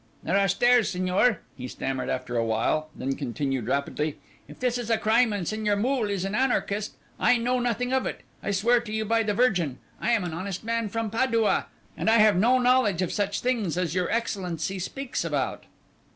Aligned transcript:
"There 0.23 0.35
are 0.35 0.47
stairs, 0.47 0.89
signor," 0.89 1.41
he 1.55 1.67
stammered 1.67 2.09
after 2.09 2.35
a 2.35 2.43
while, 2.43 2.89
then 2.95 3.13
continued 3.15 3.67
rapidly: 3.67 4.17
"If 4.47 4.59
this 4.59 4.79
is 4.79 4.89
a 4.89 4.97
crime 4.97 5.31
and 5.31 5.47
Signor 5.47 5.75
Moole 5.75 6.09
is 6.09 6.25
an 6.25 6.33
anarchist, 6.33 6.95
I 7.19 7.37
know 7.37 7.59
nothing 7.59 7.93
of 7.93 8.07
it, 8.07 8.21
I 8.41 8.49
swear 8.49 8.79
to 8.79 8.91
you 8.91 9.05
by 9.05 9.21
the 9.21 9.35
Virgin. 9.35 9.77
I 9.99 10.13
am 10.13 10.23
an 10.23 10.33
honest 10.33 10.63
man 10.63 10.89
from 10.89 11.11
Padua, 11.11 11.67
and 11.95 12.09
I 12.09 12.17
have 12.17 12.35
no 12.35 12.57
knowledge 12.57 13.03
of 13.03 13.13
such 13.13 13.41
things 13.41 13.77
as 13.77 13.93
your 13.93 14.09
Excellency 14.09 14.79
speaks 14.79 15.23
about." 15.23 15.65